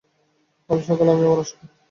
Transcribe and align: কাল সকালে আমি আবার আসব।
কাল 0.69 0.79
সকালে 0.87 1.09
আমি 1.11 1.23
আবার 1.25 1.39
আসব। 1.43 1.57